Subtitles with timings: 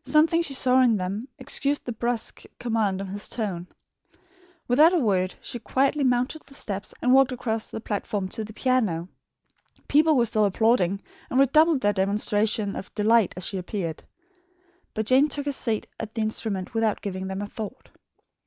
[0.00, 3.66] Something she saw in them excused the brusque command of his tone.
[4.68, 8.54] Without a word, she quietly mounted the steps and walked across the platform to the
[8.54, 9.10] piano.
[9.86, 14.02] People were still applauding, and redoubled their demonstrations of delight as she appeared;
[14.94, 17.90] but Jane took her seat at the instrument without giving them a thought.